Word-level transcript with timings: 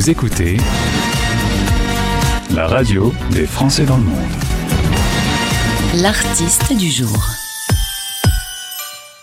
Vous 0.00 0.08
écoutez 0.08 0.56
la 2.54 2.66
radio 2.66 3.12
des 3.32 3.44
Français 3.44 3.84
dans 3.84 3.98
le 3.98 4.04
monde. 4.04 4.30
L'artiste 5.96 6.74
du 6.74 6.90
jour. 6.90 7.39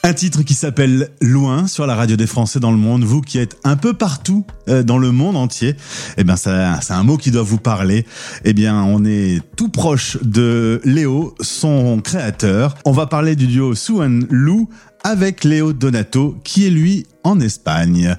Un 0.07 0.13
titre 0.13 0.41
qui 0.43 0.53
s'appelle 0.53 1.09
Loin 1.19 1.67
sur 1.67 1.85
la 1.85 1.93
radio 1.93 2.15
des 2.15 2.27
Français 2.27 2.61
dans 2.61 2.71
le 2.71 2.77
monde. 2.77 3.03
Vous 3.03 3.19
qui 3.19 3.39
êtes 3.39 3.57
un 3.65 3.75
peu 3.75 3.93
partout 3.93 4.45
euh, 4.69 4.81
dans 4.81 4.97
le 4.97 5.11
monde 5.11 5.35
entier, 5.35 5.75
eh 6.15 6.23
bien, 6.23 6.37
c'est 6.37 6.93
un 6.93 7.03
mot 7.03 7.17
qui 7.17 7.29
doit 7.29 7.43
vous 7.43 7.57
parler. 7.57 8.05
Eh 8.45 8.53
bien, 8.53 8.81
on 8.83 9.03
est 9.03 9.41
tout 9.57 9.67
proche 9.67 10.17
de 10.23 10.79
Léo, 10.85 11.35
son 11.41 11.99
créateur. 11.99 12.75
On 12.85 12.93
va 12.93 13.05
parler 13.05 13.35
du 13.35 13.47
duo 13.47 13.75
Sue 13.75 13.95
Lou 14.29 14.69
avec 15.03 15.43
Léo 15.43 15.73
Donato, 15.73 16.37
qui 16.45 16.65
est 16.65 16.69
lui 16.69 17.05
en 17.25 17.41
Espagne. 17.41 18.15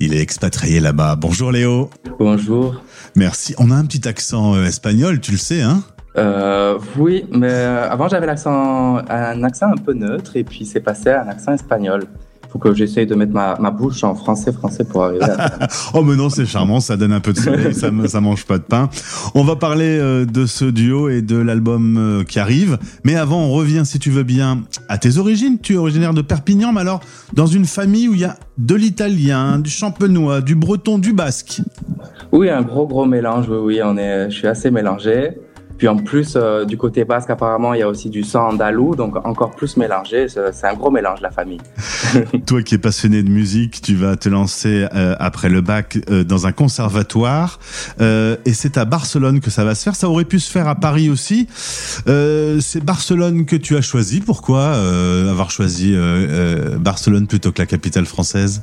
Il 0.00 0.14
est 0.14 0.20
expatrié 0.20 0.80
là-bas. 0.80 1.14
Bonjour 1.14 1.52
Léo. 1.52 1.88
Bonjour. 2.18 2.82
Merci. 3.14 3.54
On 3.58 3.70
a 3.70 3.76
un 3.76 3.84
petit 3.84 4.08
accent 4.08 4.56
euh, 4.56 4.64
espagnol, 4.64 5.20
tu 5.20 5.30
le 5.30 5.38
sais, 5.38 5.62
hein? 5.62 5.84
Euh, 6.18 6.78
oui, 6.96 7.24
mais 7.32 7.50
euh, 7.50 7.90
avant 7.90 8.08
j'avais 8.08 8.26
l'accent, 8.26 8.98
un 9.08 9.42
accent 9.42 9.66
un 9.66 9.76
peu 9.76 9.92
neutre 9.92 10.36
et 10.36 10.44
puis 10.44 10.64
c'est 10.64 10.80
passé 10.80 11.10
à 11.10 11.24
un 11.24 11.28
accent 11.28 11.52
espagnol. 11.52 12.04
Il 12.44 12.50
faut 12.50 12.58
que 12.58 12.72
j'essaye 12.72 13.06
de 13.06 13.14
mettre 13.14 13.32
ma, 13.32 13.58
ma, 13.60 13.70
bouche 13.70 14.02
en 14.04 14.14
français 14.14 14.52
français 14.52 14.82
pour 14.82 15.04
arriver 15.04 15.22
à... 15.24 15.68
oh 15.94 16.02
mais 16.02 16.16
non, 16.16 16.30
c'est 16.30 16.46
charmant, 16.46 16.80
ça 16.80 16.96
donne 16.96 17.12
un 17.12 17.20
peu 17.20 17.34
de 17.34 17.38
soleil, 17.38 17.74
ça, 17.74 17.90
ça 18.06 18.20
mange 18.22 18.46
pas 18.46 18.56
de 18.56 18.62
pain. 18.62 18.88
On 19.34 19.44
va 19.44 19.56
parler 19.56 19.98
euh, 19.98 20.24
de 20.24 20.46
ce 20.46 20.64
duo 20.64 21.10
et 21.10 21.20
de 21.20 21.36
l'album 21.36 22.24
qui 22.26 22.38
arrive, 22.38 22.78
mais 23.04 23.16
avant 23.16 23.42
on 23.42 23.52
revient 23.52 23.82
si 23.84 23.98
tu 23.98 24.10
veux 24.10 24.22
bien 24.22 24.62
à 24.88 24.96
tes 24.96 25.18
origines. 25.18 25.58
Tu 25.60 25.74
es 25.74 25.76
originaire 25.76 26.14
de 26.14 26.22
Perpignan, 26.22 26.72
mais 26.72 26.80
alors 26.80 27.00
dans 27.34 27.46
une 27.46 27.66
famille 27.66 28.08
où 28.08 28.14
il 28.14 28.20
y 28.20 28.24
a 28.24 28.36
de 28.56 28.74
l'italien, 28.74 29.58
du 29.58 29.70
champenois, 29.70 30.40
du 30.40 30.54
breton, 30.54 30.98
du 30.98 31.12
basque. 31.12 31.60
Oui, 32.32 32.48
un 32.50 32.62
gros 32.62 32.86
gros 32.86 33.04
mélange. 33.04 33.46
Oui, 33.48 33.58
oui, 33.58 33.80
on 33.84 33.96
est, 33.96 34.30
je 34.30 34.36
suis 34.36 34.48
assez 34.48 34.70
mélangé. 34.70 35.38
Puis 35.78 35.86
en 35.86 35.96
plus, 35.96 36.34
euh, 36.34 36.64
du 36.64 36.76
côté 36.76 37.04
basque, 37.04 37.30
apparemment, 37.30 37.72
il 37.72 37.80
y 37.80 37.82
a 37.82 37.88
aussi 37.88 38.10
du 38.10 38.24
sang 38.24 38.48
andalou, 38.48 38.96
donc 38.96 39.14
encore 39.24 39.52
plus 39.52 39.76
mélangé. 39.76 40.26
C'est 40.28 40.66
un 40.66 40.74
gros 40.74 40.90
mélange, 40.90 41.20
la 41.20 41.30
famille. 41.30 41.60
Toi 42.46 42.62
qui 42.62 42.74
es 42.74 42.78
passionné 42.78 43.22
de 43.22 43.30
musique, 43.30 43.80
tu 43.80 43.94
vas 43.94 44.16
te 44.16 44.28
lancer 44.28 44.88
euh, 44.92 45.14
après 45.20 45.48
le 45.48 45.60
bac 45.60 45.98
euh, 46.10 46.24
dans 46.24 46.48
un 46.48 46.52
conservatoire. 46.52 47.60
et 48.00 48.52
c'est 48.52 48.76
à 48.76 48.84
Barcelone 48.84 49.40
que 49.40 49.50
ça 49.50 49.64
va 49.64 49.76
se 49.76 49.84
faire. 49.84 49.94
Ça 49.94 50.10
aurait 50.10 50.24
pu 50.24 50.40
se 50.40 50.50
faire 50.50 50.66
à 50.66 50.74
Paris 50.74 51.08
aussi. 51.10 51.46
c'est 52.06 52.84
Barcelone 52.84 53.46
que 53.46 53.56
tu 53.56 53.76
as 53.76 53.80
choisi. 53.80 54.20
Pourquoi 54.20 54.72
avoir 55.30 55.50
choisi 55.52 55.96
Barcelone 56.80 57.28
plutôt 57.28 57.52
que 57.52 57.62
la 57.62 57.66
capitale 57.66 58.06
française? 58.06 58.62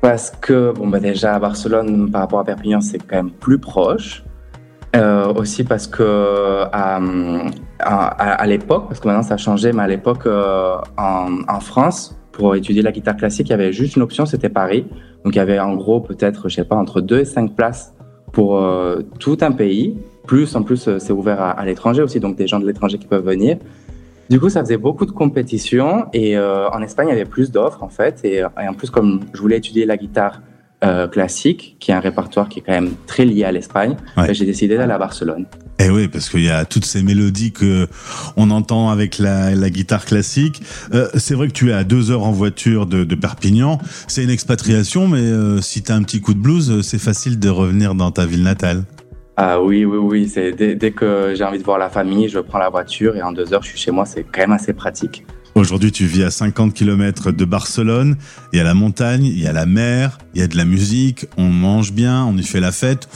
Parce 0.00 0.32
que, 0.40 0.72
bon, 0.72 0.86
bah 0.86 1.00
déjà, 1.00 1.34
à 1.34 1.38
Barcelone, 1.38 2.10
par 2.10 2.22
rapport 2.22 2.38
à 2.38 2.44
Perpignan, 2.44 2.80
c'est 2.80 2.98
quand 2.98 3.16
même 3.16 3.30
plus 3.30 3.58
proche. 3.58 4.22
Euh, 4.96 5.32
aussi 5.34 5.62
parce 5.62 5.86
que 5.86 6.02
euh, 6.02 6.64
à, 6.72 6.96
à, 7.78 8.46
l'époque, 8.46 8.86
parce 8.88 8.98
que 8.98 9.06
maintenant 9.06 9.22
ça 9.22 9.34
a 9.34 9.36
changé, 9.36 9.72
mais 9.72 9.84
à 9.84 9.86
l'époque 9.86 10.26
euh, 10.26 10.78
en, 10.96 11.60
France, 11.60 12.18
pour 12.32 12.56
étudier 12.56 12.82
la 12.82 12.90
guitare 12.90 13.16
classique, 13.16 13.48
il 13.48 13.50
y 13.50 13.54
avait 13.54 13.72
juste 13.72 13.94
une 13.94 14.02
option, 14.02 14.26
c'était 14.26 14.48
Paris. 14.48 14.86
Donc 15.24 15.36
il 15.36 15.38
y 15.38 15.40
avait 15.40 15.60
en 15.60 15.76
gros 15.76 16.00
peut-être, 16.00 16.48
je 16.48 16.56
sais 16.56 16.64
pas, 16.64 16.74
entre 16.74 17.00
2 17.00 17.20
et 17.20 17.24
5 17.24 17.54
places 17.54 17.94
pour 18.32 18.60
tout 19.20 19.38
un 19.42 19.52
pays. 19.52 19.96
Plus 20.26 20.56
en 20.56 20.62
plus, 20.64 20.88
c'est 20.98 21.12
ouvert 21.12 21.40
à, 21.40 21.50
à 21.50 21.64
l'étranger 21.64 22.02
aussi, 22.02 22.18
donc 22.18 22.34
des 22.34 22.48
gens 22.48 22.58
de 22.58 22.66
l'étranger 22.66 22.98
qui 22.98 23.06
peuvent 23.06 23.24
venir. 23.24 23.58
Du 24.28 24.40
coup, 24.40 24.48
ça 24.48 24.60
faisait 24.60 24.76
beaucoup 24.76 25.06
de 25.06 25.12
compétitions 25.12 26.06
et 26.12 26.36
en 26.36 26.82
Espagne, 26.82 27.08
il 27.08 27.10
y 27.10 27.14
avait 27.14 27.24
plus 27.24 27.52
d'offres 27.52 27.84
en 27.84 27.88
fait. 27.88 28.24
Et, 28.24 28.38
et 28.38 28.68
en 28.68 28.74
plus, 28.74 28.90
comme 28.90 29.20
je 29.34 29.40
voulais 29.40 29.58
étudier 29.58 29.86
la 29.86 29.96
guitare 29.96 30.40
euh, 30.82 31.08
classique, 31.08 31.76
qui 31.78 31.90
est 31.90 31.94
un 31.94 32.00
répertoire 32.00 32.48
qui 32.48 32.60
est 32.60 32.62
quand 32.62 32.72
même 32.72 32.92
très 33.06 33.24
lié 33.24 33.44
à 33.44 33.52
l'Espagne, 33.52 33.96
ouais. 34.16 34.26
Ben, 34.28 34.34
j'ai 34.34 34.46
décidé 34.46 34.76
d'aller 34.76 34.92
à 34.92 34.98
Barcelone. 34.98 35.46
Et 35.78 35.84
eh 35.86 35.90
oui, 35.90 36.08
parce 36.08 36.28
qu'il 36.28 36.42
y 36.42 36.50
a 36.50 36.66
toutes 36.66 36.84
ces 36.84 37.02
mélodies 37.02 37.52
que 37.52 37.86
on 38.36 38.50
entend 38.50 38.90
avec 38.90 39.18
la, 39.18 39.54
la 39.54 39.70
guitare 39.70 40.04
classique. 40.04 40.60
Euh, 40.92 41.08
c'est 41.14 41.34
vrai 41.34 41.48
que 41.48 41.52
tu 41.52 41.70
es 41.70 41.72
à 41.72 41.84
deux 41.84 42.10
heures 42.10 42.24
en 42.24 42.32
voiture 42.32 42.84
de, 42.86 43.04
de 43.04 43.14
Perpignan. 43.14 43.78
C'est 44.06 44.22
une 44.22 44.30
expatriation, 44.30 45.08
mais 45.08 45.20
euh, 45.20 45.62
si 45.62 45.82
tu 45.82 45.90
as 45.90 45.94
un 45.94 46.02
petit 46.02 46.20
coup 46.20 46.34
de 46.34 46.38
blues, 46.38 46.82
c'est 46.82 46.98
facile 46.98 47.38
de 47.38 47.48
revenir 47.48 47.94
dans 47.94 48.10
ta 48.10 48.26
ville 48.26 48.42
natale. 48.42 48.84
Ah 49.38 49.62
oui, 49.62 49.86
oui, 49.86 49.96
oui. 49.96 50.28
C'est 50.28 50.52
dès, 50.52 50.74
dès 50.74 50.90
que 50.90 51.32
j'ai 51.34 51.44
envie 51.44 51.58
de 51.58 51.64
voir 51.64 51.78
la 51.78 51.88
famille, 51.88 52.28
je 52.28 52.40
prends 52.40 52.58
la 52.58 52.68
voiture 52.68 53.16
et 53.16 53.22
en 53.22 53.32
deux 53.32 53.54
heures, 53.54 53.62
je 53.62 53.68
suis 53.68 53.78
chez 53.78 53.90
moi. 53.90 54.04
C'est 54.04 54.22
quand 54.22 54.42
même 54.42 54.52
assez 54.52 54.74
pratique. 54.74 55.24
Aujourd'hui, 55.56 55.90
tu 55.90 56.06
vis 56.06 56.22
à 56.22 56.30
50 56.30 56.74
km 56.74 57.32
de 57.32 57.44
Barcelone. 57.44 58.16
Il 58.52 58.58
y 58.58 58.60
a 58.60 58.64
la 58.64 58.74
montagne, 58.74 59.24
il 59.24 59.40
y 59.40 59.48
a 59.48 59.52
la 59.52 59.66
mer, 59.66 60.18
il 60.34 60.40
y 60.40 60.44
a 60.44 60.46
de 60.46 60.56
la 60.56 60.64
musique, 60.64 61.26
on 61.36 61.48
mange 61.48 61.92
bien, 61.92 62.24
on 62.24 62.36
y 62.36 62.44
fait 62.44 62.60
la 62.60 62.70
fête. 62.70 63.08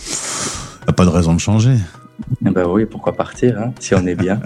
Il 0.80 0.86
n'y 0.86 0.90
a 0.90 0.92
pas 0.92 1.04
de 1.04 1.10
raison 1.10 1.32
de 1.32 1.38
changer. 1.38 1.76
Eh 2.44 2.50
ben 2.50 2.66
oui, 2.66 2.86
pourquoi 2.86 3.12
partir 3.12 3.58
hein, 3.58 3.72
si 3.78 3.94
on 3.94 4.04
est 4.06 4.16
bien. 4.16 4.40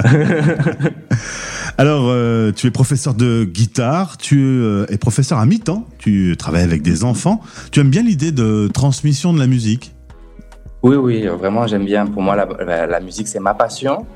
Alors, 1.78 2.04
euh, 2.08 2.52
tu 2.52 2.66
es 2.66 2.70
professeur 2.70 3.14
de 3.14 3.44
guitare, 3.44 4.18
tu 4.18 4.38
euh, 4.38 4.86
es 4.90 4.98
professeur 4.98 5.38
à 5.38 5.46
mi-temps, 5.46 5.86
tu 5.98 6.34
travailles 6.38 6.64
avec 6.64 6.82
des 6.82 7.04
enfants. 7.04 7.40
Tu 7.70 7.80
aimes 7.80 7.90
bien 7.90 8.02
l'idée 8.02 8.32
de 8.32 8.68
transmission 8.72 9.32
de 9.32 9.38
la 9.38 9.46
musique? 9.46 9.94
Oui, 10.82 10.96
oui, 10.96 11.26
vraiment, 11.26 11.66
j'aime 11.66 11.84
bien. 11.86 12.06
Pour 12.06 12.20
moi, 12.22 12.36
la 12.36 13.00
musique, 13.00 13.28
c'est 13.28 13.40
ma 13.40 13.54
passion. 13.54 14.06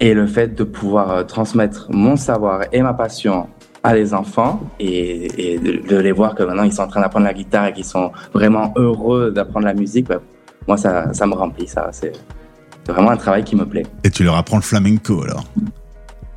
Et 0.00 0.14
le 0.14 0.26
fait 0.26 0.54
de 0.54 0.64
pouvoir 0.64 1.10
euh, 1.10 1.22
transmettre 1.24 1.88
mon 1.90 2.16
savoir 2.16 2.62
et 2.72 2.82
ma 2.82 2.94
passion 2.94 3.48
à 3.82 3.94
les 3.94 4.14
enfants 4.14 4.60
et, 4.80 5.54
et 5.54 5.58
de, 5.58 5.86
de, 5.86 5.96
les 5.96 6.12
voir 6.12 6.34
que 6.34 6.42
maintenant 6.42 6.64
ils 6.64 6.72
sont 6.72 6.82
en 6.82 6.88
train 6.88 7.00
d'apprendre 7.00 7.24
la 7.24 7.32
guitare 7.32 7.66
et 7.66 7.72
qu'ils 7.72 7.84
sont 7.84 8.10
vraiment 8.34 8.72
heureux 8.76 9.30
d'apprendre 9.30 9.66
la 9.66 9.74
musique, 9.74 10.08
bah, 10.08 10.20
moi 10.66 10.76
ça, 10.76 11.12
ça 11.14 11.26
me 11.26 11.34
remplit, 11.34 11.68
ça 11.68 11.88
c'est 11.92 12.12
vraiment 12.88 13.10
un 13.10 13.16
travail 13.16 13.44
qui 13.44 13.56
me 13.56 13.64
plaît. 13.64 13.84
Et 14.04 14.10
tu 14.10 14.24
leur 14.24 14.36
apprends 14.36 14.56
le 14.56 14.62
flamenco 14.62 15.22
alors? 15.22 15.44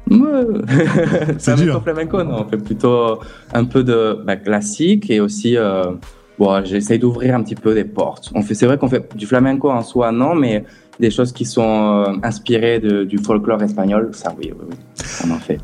C'est 1.38 1.56
dur. 1.56 1.84
flamenco, 1.84 2.24
non, 2.24 2.46
on 2.46 2.50
fait 2.50 2.58
plutôt 2.58 3.20
un 3.54 3.66
peu 3.66 3.84
de 3.84 4.20
bah, 4.26 4.38
classique 4.38 5.10
et 5.12 5.20
aussi 5.20 5.56
euh, 5.56 5.92
bon, 6.40 6.64
j'essaie 6.66 6.98
d'ouvrir 6.98 7.36
un 7.36 7.44
petit 7.44 7.56
peu 7.56 7.76
des 7.76 7.84
portes. 7.84 8.32
On 8.34 8.42
fait, 8.42 8.56
c'est 8.56 8.66
vrai 8.66 8.78
qu'on 8.78 8.90
fait 8.90 9.16
du 9.16 9.28
flamenco 9.28 9.70
en 9.70 9.84
soi, 9.84 10.12
non, 10.12 10.34
mais 10.34 10.64
des 11.00 11.12
choses 11.12 11.32
qui 11.32 11.46
sont 11.46 12.04
euh, 12.06 12.14
inspirées 12.24 12.80
de, 12.80 13.04
du 13.04 13.18
folklore 13.18 13.62
espagnol, 13.62 14.10
ça 14.14 14.34
oui, 14.38 14.52
oui, 14.58 14.66
oui, 14.70 14.76
on 15.26 15.32
en 15.32 15.40
fait. 15.40 15.60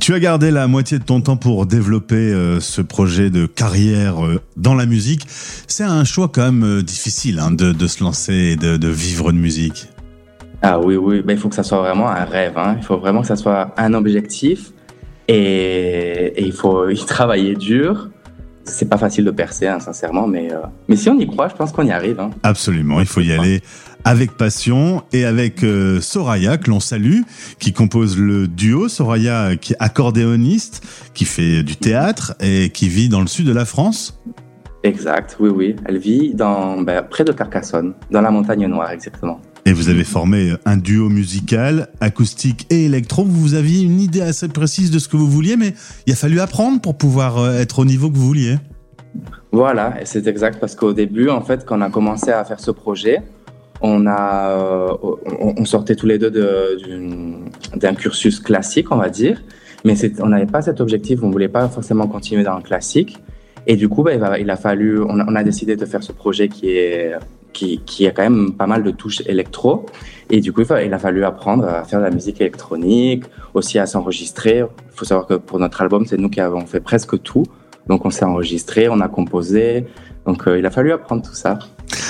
Tu 0.00 0.12
as 0.12 0.20
gardé 0.20 0.50
la 0.50 0.68
moitié 0.68 0.98
de 0.98 1.04
ton 1.04 1.22
temps 1.22 1.38
pour 1.38 1.64
développer 1.64 2.32
euh, 2.32 2.60
ce 2.60 2.82
projet 2.82 3.30
de 3.30 3.46
carrière 3.46 4.24
euh, 4.24 4.40
dans 4.56 4.74
la 4.74 4.84
musique. 4.84 5.22
C'est 5.26 5.84
un 5.84 6.04
choix 6.04 6.28
quand 6.28 6.44
même 6.44 6.64
euh, 6.64 6.82
difficile 6.82 7.38
hein, 7.40 7.50
de, 7.50 7.72
de, 7.72 7.86
se 7.86 8.04
lancer 8.04 8.34
et 8.34 8.56
de, 8.56 8.76
de, 8.76 8.88
vivre 8.88 9.32
de 9.32 9.38
musique. 9.38 9.88
Ah 10.60 10.78
oui, 10.78 10.96
oui, 10.96 11.22
ben, 11.22 11.32
il 11.32 11.38
faut 11.38 11.48
que 11.48 11.54
ça 11.54 11.62
soit 11.62 11.78
vraiment 11.78 12.08
un 12.08 12.24
rêve. 12.24 12.58
Hein. 12.58 12.76
Il 12.78 12.84
faut 12.84 12.98
vraiment 12.98 13.22
que 13.22 13.26
ça 13.26 13.36
soit 13.36 13.74
un 13.78 13.94
objectif 13.94 14.72
et, 15.28 16.32
et 16.36 16.44
il 16.44 16.52
faut 16.52 16.90
y 16.90 16.96
travailler 17.06 17.54
dur 17.54 18.10
c'est 18.66 18.88
pas 18.88 18.98
facile 18.98 19.24
de 19.24 19.30
percer, 19.30 19.66
hein, 19.66 19.80
sincèrement, 19.80 20.26
mais, 20.26 20.52
euh, 20.52 20.58
mais 20.88 20.96
si 20.96 21.08
on 21.08 21.18
y 21.18 21.26
croit, 21.26 21.48
je 21.48 21.54
pense 21.54 21.72
qu'on 21.72 21.86
y 21.86 21.92
arrive. 21.92 22.20
Hein. 22.20 22.30
Absolument, 22.42 23.00
il 23.00 23.06
faut 23.06 23.20
y 23.20 23.32
aller 23.32 23.62
avec 24.04 24.36
passion 24.36 25.02
et 25.12 25.24
avec 25.24 25.64
euh, 25.64 26.00
Soraya, 26.00 26.58
que 26.58 26.70
l'on 26.70 26.80
salue, 26.80 27.22
qui 27.58 27.72
compose 27.72 28.18
le 28.18 28.46
duo. 28.46 28.88
Soraya, 28.88 29.56
qui 29.56 29.72
est 29.72 29.76
accordéoniste, 29.80 30.84
qui 31.14 31.24
fait 31.24 31.62
du 31.62 31.76
théâtre 31.76 32.34
et 32.40 32.70
qui 32.70 32.88
vit 32.88 33.08
dans 33.08 33.20
le 33.20 33.26
sud 33.26 33.46
de 33.46 33.52
la 33.52 33.64
France. 33.64 34.20
Exact, 34.84 35.36
oui, 35.40 35.50
oui. 35.50 35.76
Elle 35.86 35.98
vit 35.98 36.34
dans, 36.34 36.80
ben, 36.80 37.02
près 37.02 37.24
de 37.24 37.32
Carcassonne, 37.32 37.94
dans 38.10 38.20
la 38.20 38.30
montagne 38.30 38.66
noire, 38.66 38.92
exactement. 38.92 39.40
Et 39.68 39.72
vous 39.72 39.88
avez 39.88 40.04
formé 40.04 40.52
un 40.64 40.76
duo 40.76 41.08
musical, 41.08 41.88
acoustique 42.00 42.68
et 42.70 42.84
électro. 42.84 43.24
Vous 43.24 43.54
aviez 43.54 43.82
une 43.82 44.00
idée 44.00 44.20
assez 44.20 44.46
précise 44.46 44.92
de 44.92 45.00
ce 45.00 45.08
que 45.08 45.16
vous 45.16 45.28
vouliez, 45.28 45.56
mais 45.56 45.74
il 46.06 46.12
a 46.12 46.16
fallu 46.16 46.38
apprendre 46.38 46.80
pour 46.80 46.96
pouvoir 46.96 47.38
euh, 47.38 47.58
être 47.58 47.80
au 47.80 47.84
niveau 47.84 48.08
que 48.08 48.14
vous 48.14 48.28
vouliez. 48.28 48.58
Voilà, 49.50 50.00
et 50.00 50.04
c'est 50.04 50.28
exact 50.28 50.60
parce 50.60 50.76
qu'au 50.76 50.92
début, 50.92 51.30
en 51.30 51.40
fait, 51.40 51.64
quand 51.66 51.78
on 51.78 51.82
a 51.82 51.90
commencé 51.90 52.30
à 52.30 52.44
faire 52.44 52.60
ce 52.60 52.70
projet, 52.70 53.22
on 53.80 54.06
euh, 54.06 55.64
sortait 55.64 55.96
tous 55.96 56.06
les 56.06 56.18
deux 56.18 56.30
d'un 57.74 57.94
cursus 57.94 58.38
classique, 58.38 58.92
on 58.92 58.96
va 58.96 59.08
dire, 59.08 59.42
mais 59.84 59.94
on 60.20 60.28
n'avait 60.28 60.46
pas 60.46 60.62
cet 60.62 60.80
objectif, 60.80 61.24
on 61.24 61.30
voulait 61.30 61.48
pas 61.48 61.68
forcément 61.68 62.06
continuer 62.06 62.44
dans 62.44 62.56
le 62.56 62.62
classique. 62.62 63.18
Et 63.66 63.74
du 63.74 63.88
coup, 63.88 64.04
bah, 64.04 64.38
il, 64.38 64.48
a 64.48 64.56
fallu, 64.56 65.00
on 65.02 65.34
a, 65.34 65.42
décidé 65.42 65.74
de 65.74 65.84
faire 65.86 66.04
ce 66.04 66.12
projet 66.12 66.48
qui 66.48 66.70
est 66.70 67.14
qui, 67.56 68.06
a 68.06 68.10
quand 68.10 68.22
même 68.22 68.52
pas 68.52 68.66
mal 68.66 68.82
de 68.82 68.90
touches 68.90 69.22
électro. 69.26 69.86
Et 70.30 70.40
du 70.40 70.52
coup, 70.52 70.62
il 70.62 70.92
a 70.92 70.98
fallu 70.98 71.24
apprendre 71.24 71.66
à 71.66 71.84
faire 71.84 72.00
de 72.00 72.04
la 72.04 72.10
musique 72.10 72.40
électronique, 72.40 73.24
aussi 73.54 73.78
à 73.78 73.86
s'enregistrer. 73.86 74.58
Il 74.58 74.96
faut 74.96 75.04
savoir 75.04 75.26
que 75.26 75.34
pour 75.34 75.58
notre 75.58 75.80
album, 75.80 76.04
c'est 76.06 76.18
nous 76.18 76.28
qui 76.28 76.40
avons 76.40 76.66
fait 76.66 76.80
presque 76.80 77.22
tout. 77.22 77.44
Donc 77.86 78.04
on 78.04 78.10
s'est 78.10 78.24
enregistré, 78.24 78.88
on 78.88 79.00
a 79.00 79.08
composé. 79.08 79.86
Donc 80.26 80.46
euh, 80.46 80.58
il 80.58 80.66
a 80.66 80.70
fallu 80.70 80.92
apprendre 80.92 81.22
tout 81.22 81.34
ça. 81.34 81.58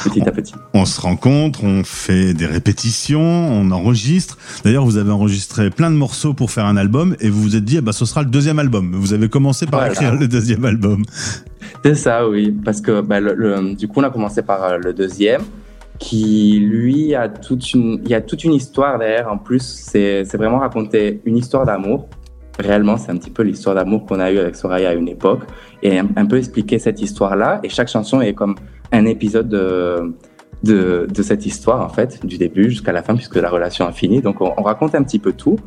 Petit 0.09 0.29
à 0.29 0.33
petit. 0.33 0.55
On 0.75 0.85
se 0.85 1.01
rencontre, 1.01 1.65
on 1.65 1.85
fait 1.85 2.35
des 2.35 2.47
répétitions, 2.47 3.21
on 3.21 3.71
enregistre. 3.71 4.39
D'ailleurs, 4.65 4.85
vous 4.85 4.97
avez 4.97 5.11
enregistré 5.11 5.71
plein 5.71 5.91
de 5.91 5.97
morceaux 5.97 6.35
pour 6.35 6.51
faire 6.51 6.67
un 6.67 6.77
album 6.77 7.17
et 7.21 7.29
vous 7.29 7.43
vous 7.43 7.57
êtes 7.57 7.65
dit, 7.65 7.79
ah 7.79 7.81
bah, 7.81 7.93
ce 7.93 8.05
sera 8.05 8.23
le 8.23 8.31
deuxième 8.31 8.59
album. 8.59 8.93
Vous 8.95 9.13
avez 9.13 9.29
commencé 9.29 9.67
par 9.67 9.87
écrire 9.87 10.15
le 10.15 10.29
deuxième 10.29 10.65
album. 10.65 11.03
C'est 11.85 11.95
ça, 11.95 12.29
oui. 12.29 12.55
Parce 12.65 12.81
que 12.81 13.01
bah, 13.01 13.21
le, 13.21 13.75
du 13.75 13.89
coup, 13.89 14.01
on 14.01 14.05
a 14.05 14.11
commencé 14.11 14.43
par 14.43 14.63
euh, 14.65 14.79
le 14.79 14.93
deuxième 14.93 15.43
qui, 15.99 16.59
lui, 16.59 17.15
a 17.15 17.29
toute 17.29 17.73
une, 17.73 18.01
il 18.05 18.11
y 18.11 18.15
a 18.15 18.21
toute 18.21 18.45
une 18.45 18.53
histoire 18.53 18.99
derrière. 18.99 19.31
En 19.31 19.39
plus, 19.39 19.63
c'est 19.63 20.25
vraiment 20.37 20.59
raconter 20.59 21.21
une 21.25 21.37
histoire 21.37 21.65
d'amour 21.65 22.09
réellement, 22.59 22.97
c'est 22.97 23.11
un 23.11 23.17
petit 23.17 23.31
peu 23.31 23.43
l'histoire 23.43 23.75
d'amour 23.75 24.07
qu'on 24.07 24.21
a 24.21 24.31
eue 24.31 24.39
avec 24.39 24.57
Soraya 24.57 24.91
à 24.91 24.95
une 24.95 25.09
époque, 25.09 25.43
et 25.83 25.99
un, 25.99 26.27
peu 26.27 26.39
expliquer 26.39 26.79
cette 26.79 27.01
histoire-là. 27.01 27.61
Et 27.63 27.69
chaque 27.69 27.89
chanson 27.89 28.21
est 28.21 28.33
comme 28.33 28.57
un 28.93 29.07
épisode 29.07 29.49
de, 29.49 30.15
de, 30.63 31.07
de 31.13 31.23
cette 31.23 31.47
histoire, 31.47 31.85
en 31.85 31.89
fait, 31.89 32.25
du 32.25 32.39
début 32.39 32.71
jusqu'à 32.71 32.93
la 32.93 33.03
fin, 33.03 33.15
puisque 33.15 33.37
la 33.37 33.51
relation 33.51 33.89
est 33.89 33.93
finie. 33.93 34.21
Donc, 34.21 34.41
on, 34.41 34.63
raconte 34.63 34.95
un 34.95 35.03
petit 35.03 35.19
peu 35.19 35.33
tout. 35.33 35.59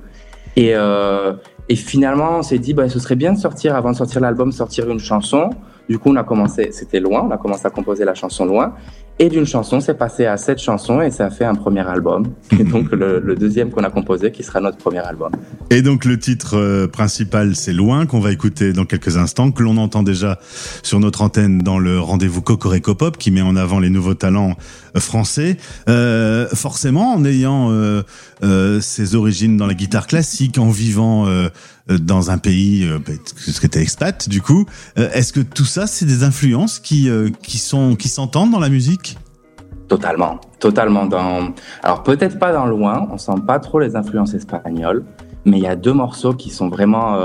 Et, 0.56 0.71
euh, 0.74 1.33
et 1.69 1.75
finalement, 1.75 2.39
on 2.39 2.42
s'est 2.42 2.60
dit, 2.60 2.74
bah, 2.74 2.89
ce 2.89 3.00
serait 3.00 3.16
bien 3.16 3.33
de 3.33 3.38
sortir, 3.38 3.75
avant 3.75 3.92
de 3.92 3.95
sortir 3.95 4.21
l'album, 4.21 4.51
sortir 4.51 4.89
une 4.89 5.00
chanson. 5.00 5.51
Du 5.89 5.97
coup, 5.97 6.12
on 6.12 6.15
a 6.18 6.24
commencé, 6.24 6.69
c'était 6.71 7.00
loin, 7.00 7.25
on 7.27 7.31
a 7.31 7.38
commencé 7.38 7.65
à 7.65 7.71
composer 7.71 8.06
la 8.06 8.13
chanson 8.13 8.45
loin. 8.45 8.75
Et 9.21 9.27
d'une 9.27 9.45
chanson, 9.45 9.81
c'est 9.81 9.95
passé 9.95 10.25
à 10.25 10.38
sept 10.38 10.59
chansons 10.59 11.01
et 11.01 11.12
ça 11.12 11.25
a 11.25 11.30
fait 11.30 11.44
un 11.44 11.56
premier 11.56 11.86
album. 11.86 12.24
Et 12.57 12.63
donc 12.63 12.89
le, 12.91 13.36
deuxième 13.36 13.69
qu'on 13.69 13.83
a 13.83 13.89
composé 13.89 14.31
qui 14.31 14.44
sera 14.44 14.62
notre 14.62 14.77
premier 14.77 15.00
album. 15.00 15.31
Et 15.71 15.81
donc 15.81 16.06
le 16.06 16.18
titre 16.18 16.56
euh, 16.56 16.88
principal, 16.88 17.53
c'est 17.53 17.74
Loin, 17.74 18.06
qu'on 18.06 18.21
va 18.21 18.31
écouter 18.31 18.71
dans 18.71 18.86
quelques 18.86 19.18
instants, 19.18 19.51
que 19.51 19.62
l'on 19.62 19.75
entend 19.75 20.03
déjà 20.03 20.39
sur 20.83 21.01
notre 21.01 21.21
antenne 21.21 21.59
dans 21.59 21.80
le 21.80 22.00
rendez-vous 22.00 22.41
Cocorico 22.41 22.95
Pop 22.95 23.18
qui 23.18 23.31
met 23.31 23.41
en 23.41 23.57
avant 23.57 23.80
les 23.80 23.89
nouveaux 23.89 24.13
talents 24.13 24.56
euh, 24.95 25.01
français. 25.01 25.57
Euh, 25.89 26.47
forcément, 26.53 27.13
en 27.13 27.25
ayant 27.25 27.71
euh, 27.71 28.03
euh, 28.41 28.80
ses 28.80 29.15
origines 29.15 29.57
dans 29.57 29.68
la 29.68 29.74
guitare 29.74 30.07
classique, 30.07 30.57
en 30.57 30.69
vivant 30.69 31.27
euh, 31.27 31.50
dans 31.97 32.31
un 32.31 32.38
pays, 32.38 32.86
euh, 32.86 33.00
bah, 33.00 33.13
que 33.15 33.68
tu 33.68 33.80
expat, 33.80 34.30
du 34.30 34.41
coup, 34.41 34.65
est-ce 34.95 35.33
que 35.33 35.39
tout 35.39 35.65
ça, 35.65 35.88
c'est 35.88 36.06
des 36.06 36.24
influences 36.24 36.80
qui, 36.80 37.09
qui 37.41 37.57
sont 37.57 37.95
qui 37.95 38.09
s'entendent 38.09 38.51
dans 38.51 38.59
la 38.59 38.69
musique? 38.69 39.18
Totalement, 39.88 40.39
totalement. 40.59 41.06
Dans... 41.06 41.53
Alors 41.83 42.03
peut-être 42.03 42.38
pas 42.38 42.53
dans 42.53 42.65
loin, 42.65 43.07
on 43.12 43.18
sent 43.18 43.41
pas 43.45 43.59
trop 43.59 43.80
les 43.80 43.95
influences 43.95 44.33
espagnoles, 44.33 45.03
mais 45.45 45.57
il 45.57 45.63
y 45.63 45.68
a 45.68 45.75
deux 45.75 45.94
morceaux 45.94 46.33
qui 46.33 46.50
sont 46.50 46.69
vraiment. 46.69 47.18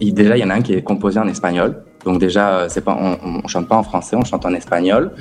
Déjà, 0.00 0.36
il 0.36 0.40
y 0.40 0.44
en 0.44 0.50
a 0.50 0.54
un 0.54 0.62
qui 0.62 0.74
est 0.74 0.82
composé 0.82 1.18
en 1.18 1.28
espagnol, 1.28 1.82
donc 2.04 2.18
déjà, 2.18 2.68
c'est 2.68 2.80
pas, 2.80 2.96
on, 2.98 3.42
on 3.44 3.48
chante 3.48 3.68
pas 3.68 3.76
en 3.76 3.82
français, 3.82 4.16
on 4.16 4.24
chante 4.24 4.46
en 4.46 4.54
espagnol. 4.54 5.12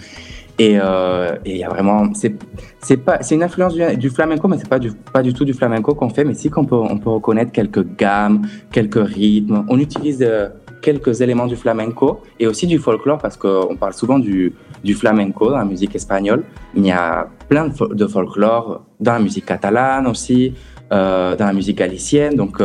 Euh, 0.62 1.36
et 1.46 1.52
il 1.52 1.58
y 1.58 1.64
a 1.64 1.70
vraiment, 1.70 2.12
c'est 2.14 2.98
pas, 2.98 3.20
c'est 3.22 3.36
une 3.36 3.44
influence 3.44 3.76
du, 3.76 4.10
flamenco, 4.10 4.48
mais 4.48 4.58
c'est 4.58 4.68
pas 4.68 4.80
du 4.80 4.92
pas 4.92 5.22
du 5.22 5.34
tout 5.34 5.46
du 5.46 5.54
flamenco 5.54 5.96
qu'on 5.96 6.10
fait, 6.10 6.26
mais 6.26 6.34
si 6.34 6.50
qu'on 6.50 6.66
peut 6.66 6.76
on 6.76 6.98
peut 6.98 7.10
reconnaître 7.10 7.52
quelques 7.52 7.86
gammes, 7.96 8.46
quelques 8.72 9.02
rythmes. 9.02 9.66
On 9.70 9.80
utilise 9.80 10.20
euh, 10.22 10.50
quelques 10.82 11.22
éléments 11.22 11.48
du 11.48 11.56
flamenco 11.56 12.22
et 12.40 12.48
aussi 12.48 12.68
du 12.68 12.78
folklore 12.78 13.20
parce 13.20 13.38
qu'on 13.38 13.76
parle 13.80 13.94
souvent 13.94 14.20
du 14.20 14.54
du 14.84 14.94
flamenco 14.94 15.50
dans 15.50 15.58
la 15.58 15.66
musique 15.66 15.96
espagnole, 15.96 16.44
il 16.76 16.86
y 16.86 16.92
a 16.92 17.28
plein 17.50 17.68
de, 17.68 18.08
folklore 18.08 18.86
dans 19.02 19.14
la 19.14 19.20
musique 19.20 19.46
catalane 19.46 20.08
aussi, 20.08 20.54
euh, 20.94 21.36
dans 21.36 21.46
la 21.46 21.52
musique 21.54 21.78
galicienne. 21.78 22.36
Donc 22.36 22.62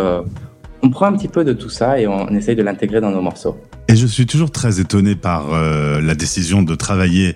on 0.82 0.90
prend 0.90 1.06
un 1.06 1.12
petit 1.12 1.28
peu 1.28 1.44
de 1.44 1.52
tout 1.52 1.70
ça 1.70 1.98
et 1.98 2.06
on 2.06 2.28
essaye 2.28 2.54
de 2.54 2.62
l'intégrer 2.62 3.00
dans 3.00 3.10
nos 3.10 3.20
morceaux. 3.20 3.56
Et 3.88 3.96
je 3.96 4.06
suis 4.06 4.26
toujours 4.26 4.52
très 4.52 4.78
étonné 4.80 5.16
par 5.16 5.48
la 5.50 6.14
décision 6.14 6.62
de 6.62 6.74
travailler 6.76 7.34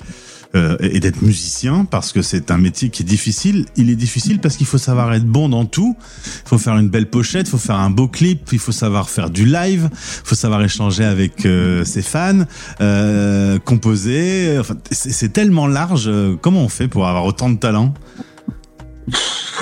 euh, 0.54 0.76
et 0.80 0.98
d'être 1.00 1.20
musicien 1.20 1.84
parce 1.84 2.12
que 2.12 2.22
c'est 2.22 2.50
un 2.50 2.56
métier 2.56 2.88
qui 2.88 3.02
est 3.02 3.06
difficile. 3.06 3.66
Il 3.76 3.90
est 3.90 3.96
difficile 3.96 4.38
parce 4.40 4.56
qu'il 4.56 4.66
faut 4.66 4.78
savoir 4.78 5.12
être 5.12 5.26
bon 5.26 5.48
dans 5.50 5.66
tout. 5.66 5.94
Il 5.98 6.48
faut 6.48 6.58
faire 6.58 6.78
une 6.78 6.88
belle 6.88 7.10
pochette, 7.10 7.48
il 7.48 7.50
faut 7.50 7.58
faire 7.58 7.76
un 7.76 7.90
beau 7.90 8.08
clip, 8.08 8.48
il 8.52 8.58
faut 8.58 8.72
savoir 8.72 9.10
faire 9.10 9.28
du 9.28 9.44
live, 9.44 9.90
il 9.92 10.20
faut 10.24 10.34
savoir 10.34 10.62
échanger 10.62 11.04
avec 11.04 11.44
euh, 11.44 11.84
ses 11.84 12.00
fans, 12.00 12.44
euh, 12.80 13.58
composer. 13.58 14.56
Enfin, 14.58 14.74
c'est 14.90 15.32
tellement 15.32 15.66
large. 15.66 16.10
Comment 16.40 16.62
on 16.62 16.68
fait 16.68 16.88
pour 16.88 17.06
avoir 17.06 17.26
autant 17.26 17.50
de 17.50 17.56
talent? 17.56 17.92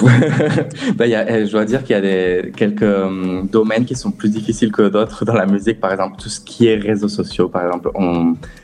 bah, 0.96 1.06
y 1.06 1.14
a, 1.14 1.30
eh, 1.30 1.46
je 1.46 1.52
dois 1.52 1.64
dire 1.64 1.82
qu'il 1.82 1.94
y 1.94 1.98
a 1.98 2.00
des, 2.00 2.52
quelques 2.56 2.82
euh, 2.82 3.42
domaines 3.42 3.84
qui 3.84 3.94
sont 3.94 4.10
plus 4.10 4.28
difficiles 4.28 4.72
que 4.72 4.88
d'autres 4.88 5.24
dans 5.24 5.34
la 5.34 5.46
musique. 5.46 5.80
Par 5.80 5.92
exemple, 5.92 6.16
tout 6.20 6.28
ce 6.28 6.40
qui 6.40 6.66
est 6.66 6.76
réseaux 6.76 7.08
sociaux, 7.08 7.48
par 7.48 7.64
exemple. 7.64 7.90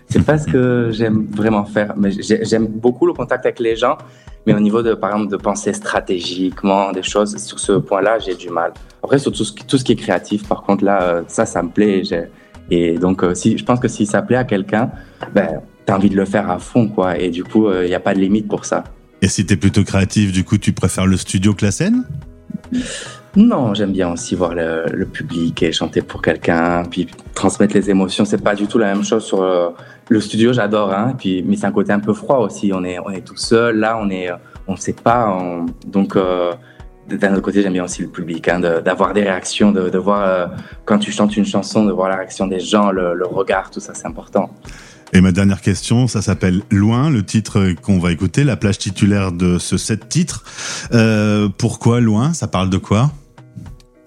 C'est 0.09 0.25
pas 0.25 0.39
ce 0.39 0.47
que 0.47 0.91
j'aime 0.91 1.27
vraiment 1.31 1.65
faire, 1.65 1.95
mais 1.97 2.11
j'aime 2.21 2.67
beaucoup 2.67 3.07
le 3.07 3.15
contact 3.15 3.47
avec 3.47 3.61
les 3.61 3.77
gens. 3.77 3.97
Mais 4.47 4.55
au 4.55 4.61
niveau 4.61 4.83
de, 4.83 4.95
par 4.95 5.13
exemple, 5.13 5.31
de 5.31 5.37
penser 5.37 5.73
stratégiquement, 5.73 6.91
des 6.93 7.03
choses, 7.03 7.37
sur 7.37 7.61
ce 7.61 7.73
point-là, 7.73 8.19
j'ai 8.19 8.35
du 8.35 8.51
mal. 8.51 8.73
Après, 9.03 9.19
sur 9.19 9.31
tout 9.31 9.45
ce, 9.45 9.53
tout 9.53 9.79
ce 9.79 9.85
qui 9.85 9.93
est 9.93 9.97
créatif, 9.97 10.49
par 10.49 10.63
contre, 10.63 10.85
là, 10.85 11.03
euh, 11.03 11.23
ça, 11.29 11.47
ça 11.47 11.63
me 11.63 11.69
plaît. 11.69 12.03
Et 12.71 12.99
donc, 12.99 13.23
euh, 13.23 13.35
si, 13.35 13.57
je 13.57 13.65
pense 13.65 13.79
que 13.79 13.89
si 13.89 14.05
ça 14.05 14.21
plaît 14.21 14.37
à 14.37 14.45
quelqu'un, 14.45 14.91
ben, 15.33 15.61
t'as 15.87 15.97
envie 15.97 16.11
de 16.11 16.17
le 16.17 16.25
faire 16.25 16.51
à 16.51 16.59
fond, 16.59 16.89
quoi. 16.89 17.19
Et 17.19 17.31
du 17.31 17.45
coup, 17.45 17.71
il 17.73 17.87
n'y 17.87 17.95
a 17.95 18.01
pas 18.01 18.15
de 18.15 18.19
limite 18.19 18.49
pour 18.49 18.65
ça. 18.65 18.83
Et 19.23 19.29
si 19.29 19.47
t'es 19.47 19.57
plutôt 19.57 19.85
créatif, 19.85 20.33
du 20.33 20.43
coup, 20.43 20.59
tu 20.59 20.73
préfères 20.73 21.07
le 21.07 21.17
studio 21.17 21.55
que 21.55 21.65
la 21.65 21.71
scène? 21.71 22.05
Non, 23.37 23.73
j'aime 23.73 23.93
bien 23.93 24.13
aussi 24.13 24.35
voir 24.35 24.53
le, 24.55 25.05
public 25.05 25.63
et 25.63 25.71
chanter 25.71 26.03
pour 26.03 26.21
quelqu'un, 26.21 26.83
puis 26.91 27.07
transmettre 27.33 27.75
les 27.75 27.89
émotions. 27.89 28.25
C'est 28.25 28.43
pas 28.43 28.57
du 28.57 28.67
tout 28.67 28.79
la 28.79 28.93
même 28.93 29.05
chose 29.05 29.25
sur 29.25 29.43
euh, 29.43 29.71
le 30.09 30.21
studio. 30.21 30.53
J'adore, 30.53 30.93
hein. 30.93 31.15
Puis, 31.17 31.45
mais 31.47 31.57
c'est 31.57 31.67
un 31.67 31.73
côté 31.73 31.93
un 31.93 32.01
peu 32.01 32.13
froid 32.13 32.39
aussi. 32.39 32.73
On 32.75 32.83
est, 32.83 32.99
on 32.99 33.11
est 33.11 33.25
tout 33.25 33.37
seul. 33.37 33.79
Là, 33.79 33.97
on 34.03 34.11
est, 34.11 34.29
on 34.67 34.75
sait 34.75 34.93
pas. 34.93 35.39
donc, 35.87 36.17
euh, 36.17 36.53
d'un 37.09 37.33
autre 37.33 37.43
côté, 37.43 37.63
j'aime 37.63 37.75
bien 37.75 37.85
aussi 37.85 38.03
le 38.03 38.09
public, 38.09 38.49
hein, 38.49 38.59
d'avoir 38.59 39.13
des 39.13 39.23
réactions, 39.23 39.71
de, 39.71 39.99
voir 39.99 40.23
euh, 40.25 40.47
quand 40.85 40.99
tu 40.99 41.13
chantes 41.13 41.37
une 41.37 41.47
chanson, 41.47 41.85
de 41.85 41.93
voir 41.93 42.09
la 42.09 42.17
réaction 42.17 42.49
des 42.49 42.61
gens, 42.61 42.91
le 42.91 43.25
regard, 43.25 43.71
tout 43.71 43.81
ça, 43.81 43.95
c'est 43.95 44.07
important. 44.07 44.51
Et 45.15 45.21
ma 45.21 45.31
dernière 45.31 45.61
question, 45.61 46.07
ça 46.07 46.23
s'appelle 46.23 46.63
Loin, 46.71 47.11
le 47.11 47.23
titre 47.23 47.75
qu'on 47.83 47.99
va 47.99 48.13
écouter, 48.13 48.45
la 48.45 48.57
plage 48.57 48.79
titulaire 48.79 49.31
de 49.31 49.59
ce 49.59 49.77
sept 49.77 50.09
titres. 50.09 50.43
Euh, 50.95 51.51
pourquoi 51.59 52.01
Loin? 52.01 52.33
Ça 52.33 52.49
parle 52.49 52.71
de 52.71 52.79
quoi? 52.79 53.11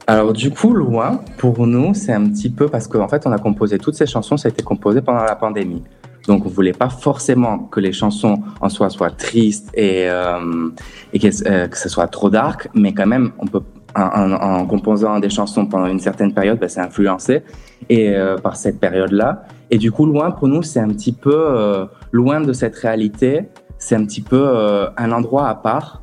Alors 0.08 0.34
du 0.34 0.50
coup, 0.50 0.74
Loin, 0.74 1.22
pour 1.38 1.68
nous, 1.68 1.94
c'est 1.94 2.12
un 2.12 2.28
petit 2.28 2.50
peu 2.50 2.68
parce 2.68 2.88
qu'en 2.88 3.08
fait, 3.08 3.28
on 3.28 3.32
a 3.32 3.38
composé 3.38 3.78
toutes 3.78 3.94
ces 3.94 4.08
chansons, 4.08 4.36
ça 4.36 4.48
a 4.48 4.52
été 4.52 4.64
composé 4.64 5.02
pendant 5.02 5.24
la 5.24 5.36
pandémie. 5.36 5.84
Donc, 6.28 6.44
on 6.44 6.50
voulait 6.50 6.74
pas 6.74 6.90
forcément 6.90 7.60
que 7.60 7.80
les 7.80 7.94
chansons 7.94 8.42
en 8.60 8.70
soi 8.70 8.90
soient 8.90 9.12
tristes 9.12 9.70
et, 9.76 10.10
euh, 10.10 10.70
que, 11.14 11.48
euh, 11.48 11.68
que 11.68 11.78
ce 11.78 11.88
soit 11.88 12.08
trop 12.08 12.32
dark, 12.32 12.68
mais 12.74 12.94
quand 12.94 13.06
même, 13.06 13.32
on 13.38 13.46
peut 13.46 13.62
en, 13.96 14.66
composant 14.66 15.20
des 15.20 15.30
chansons 15.30 15.66
pendant 15.66 15.88
une 15.88 16.00
certaine 16.00 16.34
période, 16.34 16.60
ben, 16.60 16.70
c'est 16.70 16.82
influencé 16.82 17.44
et 17.90 18.16
euh, 18.16 18.38
par 18.38 18.56
cette 18.56 18.80
période-là. 18.80 19.44
Et 19.72 19.78
du 19.78 19.92
coup, 19.92 20.06
loin 20.06 20.32
pour 20.32 20.48
nous, 20.48 20.64
c'est 20.64 20.80
un 20.80 20.90
petit 20.90 21.14
peu 21.14 21.34
euh, 21.34 21.86
loin 22.12 22.42
de 22.42 22.54
cette 22.54 22.76
réalité. 22.76 23.44
C'est 23.78 23.96
un 23.96 24.06
petit 24.06 24.22
peu 24.22 24.42
euh, 24.42 24.88
un 24.98 25.12
endroit 25.12 25.48
à 25.48 25.56
part 25.56 26.02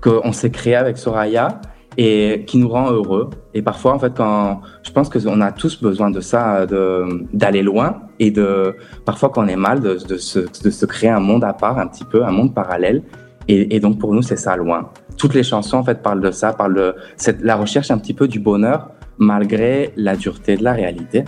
qu'on 0.00 0.32
s'est 0.32 0.50
créé 0.50 0.74
avec 0.74 0.96
Soraya 0.98 1.60
et 1.96 2.44
qui 2.46 2.58
nous 2.58 2.68
rend 2.68 2.90
heureux. 2.90 3.30
Et 3.52 3.62
parfois, 3.62 3.94
en 3.94 3.98
fait, 3.98 4.14
quand 4.16 4.60
je 4.82 4.90
pense 4.92 5.08
qu'on 5.10 5.40
a 5.40 5.52
tous 5.52 5.82
besoin 5.82 6.10
de 6.10 6.20
ça, 6.20 6.66
d'aller 6.66 7.62
loin 7.62 8.02
et 8.18 8.30
de 8.30 8.76
parfois 9.04 9.28
quand 9.28 9.44
on 9.44 9.48
est 9.48 9.56
mal, 9.56 9.80
de, 9.80 9.94
de 9.94 10.16
se 10.70 10.86
créer 10.86 11.10
un 11.10 11.20
monde 11.20 11.44
à 11.44 11.52
part, 11.52 11.78
un 11.78 11.88
petit 11.88 12.04
peu, 12.04 12.24
un 12.24 12.30
monde 12.30 12.54
parallèle. 12.54 13.02
Et, 13.52 13.80
donc 13.80 13.98
pour 13.98 14.14
nous, 14.14 14.22
c'est 14.22 14.36
ça 14.36 14.54
loin 14.56 14.90
toutes 15.20 15.34
les 15.34 15.42
chansons 15.42 15.76
en 15.76 15.84
fait 15.84 16.02
parlent 16.02 16.22
de 16.22 16.30
ça, 16.30 16.54
parlent 16.54 16.74
de 16.74 16.94
cette, 17.18 17.42
la 17.42 17.54
recherche 17.54 17.90
un 17.90 17.98
petit 17.98 18.14
peu 18.14 18.26
du 18.26 18.40
bonheur 18.40 18.90
malgré 19.18 19.92
la 19.96 20.16
dureté 20.16 20.56
de 20.56 20.64
la 20.64 20.72
réalité. 20.72 21.24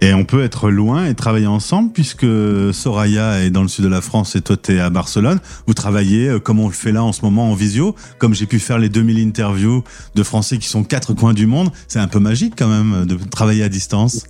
Et 0.00 0.14
on 0.14 0.24
peut 0.24 0.44
être 0.44 0.70
loin 0.70 1.06
et 1.06 1.14
travailler 1.14 1.48
ensemble 1.48 1.90
puisque 1.92 2.26
Soraya 2.72 3.42
est 3.42 3.50
dans 3.50 3.62
le 3.62 3.68
sud 3.68 3.84
de 3.84 3.90
la 3.90 4.00
France 4.00 4.36
et 4.36 4.40
toi 4.40 4.56
t'es 4.56 4.78
à 4.78 4.90
Barcelone. 4.90 5.40
Vous 5.66 5.74
travaillez 5.74 6.28
euh, 6.28 6.38
comme 6.38 6.60
on 6.60 6.68
le 6.68 6.72
fait 6.72 6.92
là 6.92 7.02
en 7.02 7.12
ce 7.12 7.24
moment 7.24 7.50
en 7.50 7.54
visio, 7.54 7.96
comme 8.18 8.32
j'ai 8.32 8.46
pu 8.46 8.60
faire 8.60 8.78
les 8.78 8.88
2000 8.88 9.26
interviews 9.26 9.82
de 10.14 10.22
Français 10.22 10.58
qui 10.58 10.68
sont 10.68 10.84
quatre 10.84 11.14
coins 11.14 11.34
du 11.34 11.46
monde. 11.46 11.70
C'est 11.88 11.98
un 11.98 12.06
peu 12.06 12.20
magique 12.20 12.54
quand 12.56 12.68
même 12.68 13.06
de 13.06 13.16
travailler 13.28 13.64
à 13.64 13.68
distance. 13.68 14.24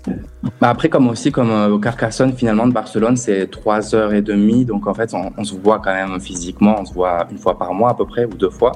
Bah 0.60 0.70
après 0.70 0.88
comme 0.88 1.08
aussi 1.08 1.30
comme 1.32 1.50
euh, 1.50 1.68
au 1.68 1.78
Carcassonne 1.78 2.32
finalement 2.34 2.66
de 2.66 2.72
Barcelone 2.72 3.18
c'est 3.18 3.50
trois 3.50 3.94
heures 3.94 4.14
et 4.14 4.22
demie 4.22 4.64
donc 4.64 4.86
en 4.86 4.94
fait 4.94 5.12
on, 5.12 5.32
on 5.36 5.44
se 5.44 5.54
voit 5.54 5.80
quand 5.80 5.92
même 5.92 6.18
physiquement, 6.18 6.76
on 6.80 6.86
se 6.86 6.94
voit 6.94 7.26
une 7.30 7.38
fois 7.38 7.58
par 7.58 7.74
mois 7.74 7.90
à 7.90 7.94
peu 7.94 8.06
près 8.06 8.24
ou 8.24 8.34
deux 8.34 8.50
fois. 8.50 8.72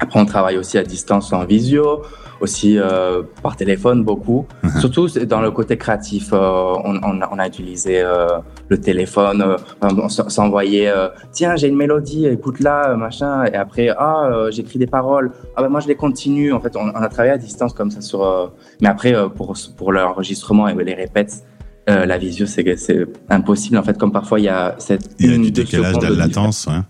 Après, 0.00 0.20
on 0.20 0.26
travaille 0.26 0.58
aussi 0.58 0.76
à 0.78 0.82
distance 0.82 1.32
en 1.32 1.44
visio, 1.44 2.02
aussi 2.40 2.78
euh, 2.78 3.22
par 3.42 3.56
téléphone 3.56 4.04
beaucoup. 4.04 4.46
Mhm. 4.62 4.80
Surtout 4.80 5.08
dans 5.26 5.40
le 5.40 5.50
côté 5.50 5.78
créatif, 5.78 6.30
euh, 6.32 6.38
on, 6.84 6.96
on, 7.02 7.20
a, 7.22 7.28
on, 7.32 7.38
a, 7.38 7.46
utilisé 7.46 8.02
euh, 8.02 8.28
le 8.68 8.78
téléphone, 8.78 9.40
euh, 9.42 9.56
on 9.82 10.08
s'envoyait 10.08 10.88
euh, 10.88 11.08
tiens 11.32 11.56
j'ai 11.56 11.68
une 11.68 11.76
mélodie, 11.76 12.26
écoute-la, 12.26 12.94
machin. 12.96 13.44
Et 13.46 13.54
après 13.54 13.88
ah 13.96 14.48
j'écris 14.50 14.78
des 14.78 14.86
paroles, 14.86 15.32
ah 15.56 15.62
ben 15.62 15.68
moi 15.70 15.80
je 15.80 15.88
les 15.88 15.94
continue. 15.94 16.52
En 16.52 16.60
fait, 16.60 16.76
on, 16.76 16.90
on 16.90 17.02
a 17.02 17.08
travaillé 17.08 17.32
à 17.32 17.38
distance 17.38 17.72
comme 17.72 17.90
ça 17.90 18.02
sur. 18.02 18.52
mais 18.82 18.88
après 18.88 19.14
pour 19.34 19.54
pour 19.78 19.92
l'enregistrement 19.92 20.68
et 20.68 20.74
les 20.84 20.94
répètes, 20.94 21.42
Euh, 21.88 22.04
la 22.04 22.18
visio, 22.18 22.46
c'est 22.46 22.76
c'est 22.76 23.06
impossible 23.30 23.78
en 23.78 23.82
fait. 23.86 23.96
Comme 23.96 24.10
parfois 24.10 24.40
il 24.40 24.46
y 24.46 24.48
a 24.48 24.74
cette 24.78 25.08
Il 25.20 25.26
y 25.26 25.32
a 25.32 25.36
une, 25.36 25.42
du 25.42 25.52
décalage 25.52 25.98
de 25.98 26.12
latence. 26.14 26.66
ouais. 26.66 26.80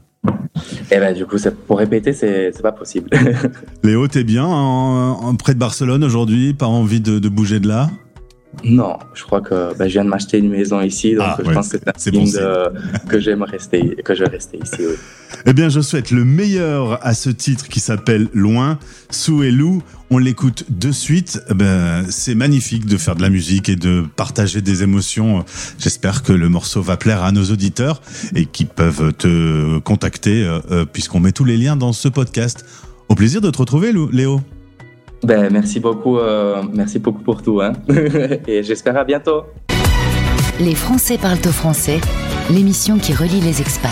Et 0.91 0.99
ben 0.99 1.13
du 1.15 1.27
coup, 1.27 1.37
pour 1.67 1.79
répéter, 1.79 2.13
c'est 2.13 2.63
pas 2.63 2.73
possible. 2.73 3.11
Léo, 3.83 4.07
t'es 4.09 4.23
bien 4.25 4.45
en, 4.45 5.19
en- 5.23 5.35
près 5.37 5.55
de 5.55 5.59
Barcelone 5.59 6.05
aujourd'hui 6.05 6.55
Pas 6.55 6.67
envie 6.67 7.01
de 7.01 7.29
bouger 7.29 7.59
de 7.61 7.69
là? 7.69 7.91
Non, 8.65 8.97
je 9.15 9.23
crois 9.23 9.41
que 9.41 9.77
ben, 9.77 9.87
je 9.87 9.93
viens 9.93 10.05
de 10.05 10.09
m'acheter 10.09 10.39
une 10.39 10.49
maison 10.51 10.81
ici, 10.81 11.15
donc 11.15 11.25
Ah, 11.27 11.37
je 11.41 11.47
ouais, 11.47 11.55
pense 11.55 11.69
que 11.69 11.77
c'est 11.97 12.11
bon 12.11 12.25
que 13.09 13.21
j'aime 13.21 13.43
rester, 13.43 13.97
que 14.05 14.15
je 14.15 14.25
vais 14.25 14.31
rester 14.31 14.59
ici. 14.59 14.77
Oui. 14.81 14.95
Eh 15.45 15.53
bien, 15.53 15.69
je 15.69 15.81
souhaite 15.81 16.11
le 16.11 16.25
meilleur 16.25 17.05
à 17.07 17.15
ce 17.15 17.31
titre 17.31 17.69
qui 17.69 17.81
s'appelle 17.81 18.29
Loin. 18.33 18.79
Sou 19.11 19.43
et 19.45 19.51
Lou, 19.51 19.83
on 20.11 20.19
l'écoute 20.19 20.65
de 20.71 20.91
suite. 20.91 21.41
Eh 21.51 21.55
Ben, 21.55 22.05
c'est 22.09 22.35
magnifique 22.35 22.87
de 22.87 22.97
faire 22.97 23.15
de 23.15 23.23
la 23.23 23.29
musique 23.31 23.69
et 23.69 23.77
de 23.77 24.05
partager 24.17 24.63
des 24.63 24.83
émotions. 24.83 25.45
J'espère 25.79 26.23
que 26.23 26.33
le 26.33 26.49
morceau 26.49 26.81
va 26.83 26.97
plaire 26.97 27.23
à 27.23 27.33
nos 27.33 27.45
auditeurs 27.45 28.01
et 28.35 28.47
qui 28.47 28.65
peuvent 28.65 29.13
te 29.13 29.79
contacter 29.81 30.45
euh, 30.45 30.59
euh, 30.71 30.85
puisqu'on 30.91 31.21
met 31.21 31.33
tous 31.33 31.45
les 31.45 31.57
liens 31.57 31.77
dans 31.77 31.93
ce 31.93 32.09
podcast. 32.09 32.65
Au 33.09 33.15
plaisir 33.15 33.41
de 33.41 33.51
te 33.51 33.59
retrouver, 33.59 33.93
Lou- 33.93 34.09
Léo. 34.11 34.41
Ben 35.27 35.51
merci 35.51 35.81
beaucoup, 35.81 36.19
euh, 36.19 36.63
merci 36.73 37.01
beaucoup 37.01 37.23
pour 37.23 37.43
tout, 37.43 37.61
hein. 37.61 37.73
Et 38.47 38.63
j'espère 38.63 38.97
à 38.97 39.03
bientôt. 39.03 39.43
Les 40.61 40.77
Français 40.77 41.19
parlent 41.19 41.41
au 41.45 41.51
français, 41.51 42.01
l'émission 42.49 42.99
qui 42.99 43.13
relie 43.13 43.41
les 43.41 43.61
expats. 43.61 43.91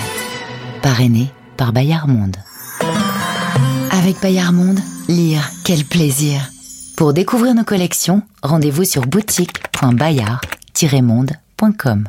Parrainée 0.81 1.27
par 1.57 1.73
Bayard 1.73 2.07
Monde. 2.07 2.37
Avec 3.91 4.21
Bayard 4.23 4.53
Monde, 4.53 4.79
lire, 5.09 5.51
quel 5.65 5.85
plaisir. 5.85 6.41
Pour 6.97 7.13
découvrir 7.13 7.57
nos 7.57 7.65
collections, 7.65 8.23
rendez-vous 8.45 8.85
sur 8.85 9.03
boutique.bayard-monde.com. 9.03 12.03